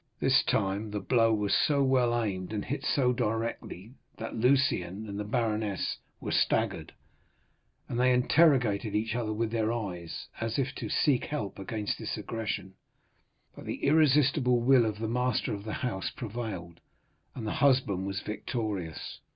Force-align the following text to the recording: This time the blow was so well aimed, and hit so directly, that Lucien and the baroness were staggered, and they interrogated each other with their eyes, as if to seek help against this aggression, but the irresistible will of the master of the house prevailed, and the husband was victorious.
This 0.19 0.41
time 0.43 0.89
the 0.89 0.99
blow 0.99 1.31
was 1.31 1.53
so 1.53 1.83
well 1.83 2.19
aimed, 2.23 2.53
and 2.53 2.65
hit 2.65 2.83
so 2.83 3.13
directly, 3.13 3.93
that 4.17 4.35
Lucien 4.35 5.07
and 5.07 5.19
the 5.19 5.23
baroness 5.23 5.97
were 6.19 6.31
staggered, 6.31 6.93
and 7.87 7.99
they 7.99 8.11
interrogated 8.11 8.95
each 8.95 9.13
other 9.13 9.31
with 9.31 9.51
their 9.51 9.71
eyes, 9.71 10.25
as 10.39 10.57
if 10.57 10.73
to 10.77 10.89
seek 10.89 11.25
help 11.25 11.59
against 11.59 11.99
this 11.99 12.17
aggression, 12.17 12.73
but 13.55 13.65
the 13.65 13.83
irresistible 13.83 14.59
will 14.59 14.85
of 14.87 14.97
the 14.97 15.07
master 15.07 15.53
of 15.53 15.65
the 15.65 15.73
house 15.85 16.09
prevailed, 16.09 16.79
and 17.35 17.45
the 17.45 17.53
husband 17.61 18.07
was 18.07 18.21
victorious. 18.21 19.19